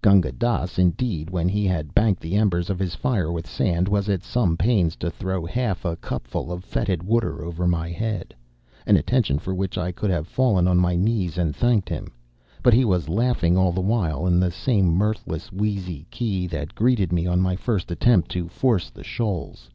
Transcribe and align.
Gunga 0.00 0.32
Dass, 0.32 0.78
indeed, 0.78 1.28
when 1.28 1.46
he 1.46 1.66
had 1.66 1.94
banked 1.94 2.22
the 2.22 2.36
embers 2.36 2.70
of 2.70 2.78
his 2.78 2.94
fire 2.94 3.30
with 3.30 3.46
sand, 3.46 3.86
was 3.86 4.08
at 4.08 4.22
some 4.24 4.56
pains 4.56 4.96
to 4.96 5.10
throw 5.10 5.44
half 5.44 5.84
a 5.84 5.94
cupful 5.96 6.50
of 6.50 6.64
fetid 6.64 7.02
water 7.02 7.44
over 7.44 7.66
my 7.66 7.90
head, 7.90 8.34
an 8.86 8.96
attention 8.96 9.38
for 9.38 9.54
which 9.54 9.76
I 9.76 9.92
could 9.92 10.08
have 10.08 10.26
fallen 10.26 10.66
on 10.66 10.78
my 10.78 10.96
knees 10.96 11.36
and 11.36 11.54
thanked 11.54 11.90
him, 11.90 12.12
but 12.62 12.72
he 12.72 12.86
was 12.86 13.10
laughing 13.10 13.58
all 13.58 13.72
the 13.72 13.82
while 13.82 14.26
in 14.26 14.40
the 14.40 14.50
same 14.50 14.86
mirthless, 14.86 15.52
wheezy 15.52 16.06
key 16.10 16.46
that 16.46 16.74
greeted 16.74 17.12
me 17.12 17.26
on 17.26 17.40
my 17.42 17.54
first 17.54 17.90
attempt 17.90 18.30
to 18.30 18.48
force 18.48 18.88
the 18.88 19.04
shoals. 19.04 19.68